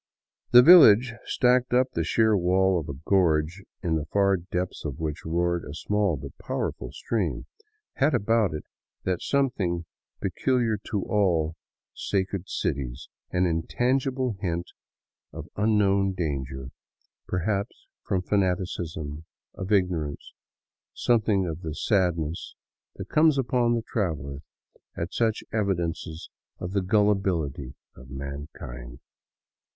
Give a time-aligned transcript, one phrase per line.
[0.49, 4.97] The village, stacked up the sheer wall of a gorge in the far depths of
[4.99, 7.45] which roared a small but powerful stream,
[7.97, 8.63] had about it
[9.03, 9.85] that some thing
[10.19, 11.55] peculiar to all"
[11.93, 14.71] sacred" cities,— an intangible hint
[15.31, 16.71] of unknown danger,
[17.27, 20.33] perhaps from fanaticism, of ignorance,
[20.95, 22.55] something of the sad ness
[22.95, 24.39] that comes upon the traveler
[24.97, 28.99] at such evidences of the gullibility of 117 VAGABONDING DOWN THE ANDES mankind.